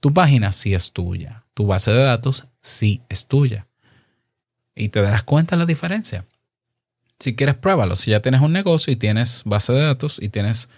Tu 0.00 0.12
página 0.12 0.52
sí 0.52 0.74
es 0.74 0.92
tuya 0.92 1.46
tu 1.56 1.66
base 1.66 1.90
de 1.90 2.02
datos 2.02 2.46
sí 2.60 3.00
es 3.08 3.26
tuya. 3.26 3.66
Y 4.74 4.90
te 4.90 5.00
darás 5.00 5.22
cuenta 5.22 5.56
de 5.56 5.60
la 5.60 5.66
diferencia. 5.66 6.26
Si 7.18 7.34
quieres, 7.34 7.54
pruébalo. 7.54 7.96
Si 7.96 8.10
ya 8.10 8.20
tienes 8.20 8.42
un 8.42 8.52
negocio 8.52 8.92
y 8.92 8.96
tienes 8.96 9.40
base 9.46 9.72
de 9.72 9.80
datos 9.80 10.18
y 10.20 10.28
tienes 10.28 10.68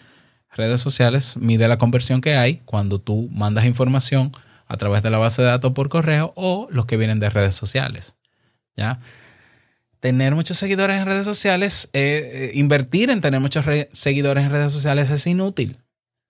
redes 0.58 0.80
sociales, 0.80 1.36
mide 1.38 1.68
la 1.68 1.78
conversión 1.78 2.20
que 2.20 2.36
hay 2.36 2.58
cuando 2.64 3.00
tú 3.00 3.30
mandas 3.32 3.64
información 3.64 4.32
a 4.66 4.76
través 4.76 5.02
de 5.02 5.10
la 5.10 5.18
base 5.18 5.40
de 5.40 5.48
datos 5.48 5.72
por 5.72 5.88
correo 5.88 6.33
o 6.37 6.68
los 6.70 6.85
que 6.85 6.98
vienen 6.98 7.20
de 7.20 7.30
redes 7.30 7.54
sociales. 7.54 8.16
¿Ya? 8.76 9.00
Tener 10.00 10.35
muchos 10.35 10.59
seguidores 10.59 10.98
en 10.98 11.06
redes 11.06 11.24
sociales, 11.24 11.88
eh, 11.92 12.30
eh, 12.33 12.50
invertir 12.54 13.11
en 13.11 13.20
tener 13.20 13.40
muchos 13.40 13.64
seguidores 13.92 14.44
en 14.44 14.50
redes 14.50 14.72
sociales 14.72 15.11
es 15.11 15.26
inútil. 15.26 15.78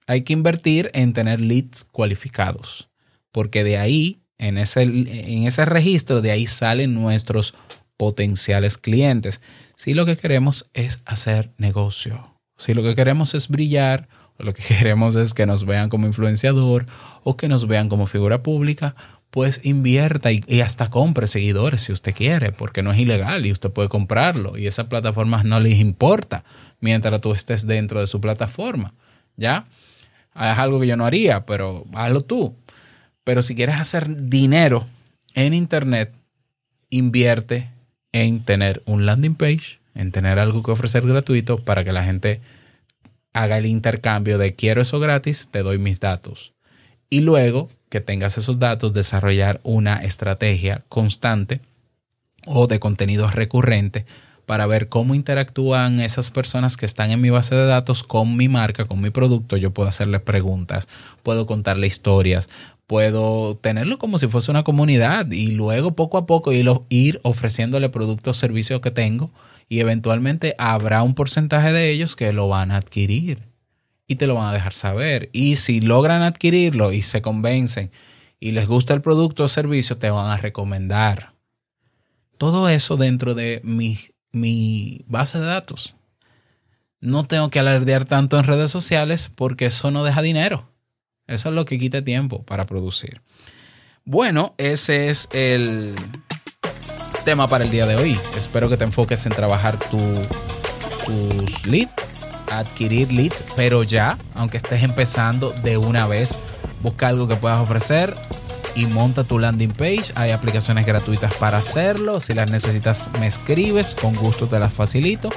Hay 0.07 0.23
que 0.23 0.33
invertir 0.33 0.91
en 0.95 1.13
tener 1.13 1.41
leads 1.41 1.85
cualificados, 1.85 2.89
porque 3.33 3.65
de 3.65 3.77
ahí 3.77 4.23
en 4.39 4.57
ese, 4.57 4.83
en 4.83 5.47
ese 5.47 5.65
registro, 5.65 6.23
de 6.23 6.31
ahí 6.31 6.47
salen 6.47 6.95
nuestros 6.95 7.55
potenciales 7.97 8.79
clientes. 8.79 9.43
Si 9.75 9.93
lo 9.93 10.07
que 10.07 10.17
queremos 10.17 10.71
es 10.73 11.01
hacer 11.05 11.53
negocio, 11.59 12.39
si 12.57 12.75
lo 12.75 12.83
que 12.83 12.95
queremos 12.95 13.35
es 13.35 13.49
brillar, 13.49 14.09
lo 14.39 14.55
que 14.55 14.63
queremos 14.69 15.17
es 15.17 15.35
que 15.35 15.47
nos 15.47 15.65
vean 15.65 15.89
como 15.89 16.07
influenciador 16.07 16.87
o 17.25 17.37
que 17.37 17.49
nos 17.49 17.67
vean 17.67 17.89
como 17.89 18.07
figura 18.07 18.43
pública, 18.43 18.95
pues 19.31 19.61
invierta 19.65 20.33
y, 20.33 20.61
hasta 20.61 20.89
compre 20.89 21.27
seguidores 21.27 21.83
si 21.83 21.93
usted 21.93 22.15
quiere, 22.15 22.53
porque 22.53 22.83
no 22.83 22.93
es 22.93 22.99
ilegal 22.99 23.45
y 23.45 23.53
usted 23.53 23.71
puede 23.71 23.89
comprarlo 23.89 24.57
y 24.57 24.67
esas 24.67 24.87
plataformas 24.87 25.45
no 25.45 25.61
les 25.61 25.79
importa 25.79 26.45
mientras 26.81 27.21
tú 27.21 27.33
estés 27.33 27.67
dentro 27.67 28.01
de 28.01 28.07
su 28.07 28.21
plataforma. 28.21 28.95
¿Ya? 29.37 29.67
Es 30.35 30.59
algo 30.59 30.81
que 30.81 30.87
yo 30.87 30.97
no 30.97 31.05
haría, 31.05 31.45
pero 31.45 31.85
hazlo 31.95 32.21
tú. 32.21 32.57
Pero 33.25 33.43
si 33.43 33.55
quieres 33.55 33.77
hacer 33.77 34.29
dinero 34.29 34.87
en 35.35 35.53
Internet, 35.53 36.13
invierte 36.91 37.71
en 38.13 38.45
tener 38.45 38.83
un 38.87 39.05
landing 39.05 39.35
page, 39.35 39.79
en 39.95 40.13
tener 40.13 40.39
algo 40.39 40.63
que 40.63 40.71
ofrecer 40.71 41.07
gratuito 41.07 41.59
para 41.59 41.85
que 41.85 41.93
la 41.93 42.05
gente 42.05 42.41
haga 43.43 43.59
el 43.59 43.67
intercambio 43.67 44.39
de 44.39 44.55
quiero 44.55 44.83
eso 44.83 44.99
gratis, 45.01 45.49
te 45.51 45.63
doy 45.63 45.79
mis 45.79 46.01
datos. 46.01 46.55
Y 47.11 47.21
luego 47.21 47.69
que 47.89 48.01
tengas 48.01 48.37
esos 48.37 48.59
datos, 48.59 48.93
desarrollar 48.93 49.61
una 49.63 49.97
estrategia 49.97 50.85
constante 50.89 51.61
o 52.47 52.67
de 52.67 52.81
contenido 52.81 53.29
recurrente 53.29 54.05
para 54.45 54.67
ver 54.67 54.89
cómo 54.89 55.15
interactúan 55.15 56.01
esas 56.01 56.31
personas 56.31 56.77
que 56.77 56.87
están 56.87 57.11
en 57.11 57.21
mi 57.21 57.29
base 57.29 57.55
de 57.55 57.67
datos 57.67 58.03
con 58.03 58.37
mi 58.37 58.49
marca, 58.49 58.87
con 58.87 59.01
mi 59.01 59.11
producto. 59.11 59.57
Yo 59.57 59.73
puedo 59.73 59.89
hacerle 59.89 60.21
preguntas, 60.21 60.89
puedo 61.23 61.47
contarle 61.47 61.87
historias, 61.87 62.49
puedo 62.87 63.57
tenerlo 63.57 63.99
como 63.99 64.17
si 64.17 64.27
fuese 64.27 64.51
una 64.51 64.65
comunidad 64.65 65.31
y 65.31 65.53
luego 65.53 65.95
poco 65.95 66.17
a 66.17 66.27
poco 66.27 66.53
ir, 66.53 67.21
ofreciéndole 67.23 67.91
productos 67.91 68.37
o 68.37 68.41
servicios 68.41 68.81
que 68.81 68.91
tengo 68.91 69.31
y 69.69 69.81
eventualmente 69.81 70.55
habrá 70.59 71.03
un 71.03 71.15
porcentaje 71.15 71.73
de 71.73 71.91
ellos 71.91 72.17
que 72.17 72.33
lo 72.33 72.49
van 72.49 72.71
a 72.71 72.77
adquirir 72.77 73.49
y 74.07 74.17
te 74.17 74.27
lo 74.27 74.35
van 74.35 74.49
a 74.49 74.53
dejar 74.53 74.73
saber. 74.73 75.29
Y 75.33 75.57
si 75.57 75.81
logran 75.81 76.23
adquirirlo 76.23 76.93
y 76.93 77.03
se 77.03 77.21
convencen 77.21 77.91
y 78.41 78.53
les 78.53 78.67
gusta 78.67 78.95
el 78.95 79.03
producto 79.03 79.45
o 79.45 79.49
servicio, 79.49 79.99
te 79.99 80.11
van 80.11 80.31
a 80.31 80.39
recomendar. 80.39 81.35
Todo 82.39 82.69
eso 82.69 82.97
dentro 82.97 83.35
de 83.35 83.61
mi, 83.65 83.99
mi 84.33 85.05
base 85.07 85.39
de 85.39 85.47
datos. 85.47 85.95
No 87.01 87.25
tengo 87.25 87.51
que 87.51 87.61
alardear 87.61 88.05
tanto 88.05 88.39
en 88.39 88.45
redes 88.45 88.71
sociales 88.71 89.31
porque 89.35 89.67
eso 89.67 89.91
no 89.91 90.05
deja 90.05 90.23
dinero. 90.23 90.69
Eso 91.27 91.51
es 91.51 91.55
lo 91.55 91.67
que 91.67 91.79
quita 91.79 92.03
tiempo 92.03 92.43
para 92.45 92.65
producir. 92.65 93.21
Bueno, 94.05 94.55
ese 94.57 95.11
es 95.11 95.29
el 95.33 95.95
tema 97.29 97.47
para 97.47 97.65
el 97.65 97.71
día 97.71 97.85
de 97.85 97.95
hoy. 97.95 98.19
Espero 98.39 98.71
que 98.71 98.79
te 98.79 98.85
enfoques 98.85 99.27
en 99.27 99.33
trabajar 99.33 99.79
tus 99.79 101.67
leads, 101.67 102.09
adquirir 102.51 103.13
leads, 103.13 103.45
pero 103.55 103.83
ya, 103.83 104.17
aunque 104.35 104.57
estés 104.57 104.83
empezando 104.83 105.51
de 105.51 105.77
una 105.77 106.07
vez, 106.07 106.39
busca 106.83 107.09
algo 107.09 107.29
que 107.29 107.37
puedas 107.37 107.61
ofrecer 107.61 108.15
y 108.75 108.87
monta 108.87 109.25
tu 109.25 109.39
landing 109.39 109.73
page. 109.73 110.05
Hay 110.15 110.31
aplicaciones 110.31 110.87
gratuitas 110.87 111.35
para 111.35 111.59
hacerlo. 111.59 112.19
Si 112.19 112.33
las 112.33 112.51
necesitas, 112.51 113.11
me 113.21 113.27
escribes, 113.27 113.95
con 113.95 114.15
gusto 114.15 114.47
te 114.47 114.59
las 114.59 114.73
facilito. 114.73 115.29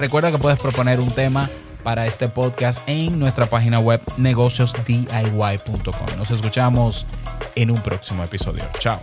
Recuerda 0.00 0.32
que 0.32 0.38
puedes 0.38 0.58
proponer 0.58 0.98
un 0.98 1.12
tema 1.12 1.48
para 1.84 2.06
este 2.06 2.28
podcast 2.28 2.82
en 2.88 3.20
nuestra 3.20 3.46
página 3.46 3.78
web 3.78 4.00
negociosdiy.com. 4.16 6.16
Nos 6.16 6.32
escuchamos 6.32 7.06
en 7.54 7.70
un 7.70 7.80
próximo 7.80 8.24
episodio. 8.24 8.64
Chao. 8.80 9.00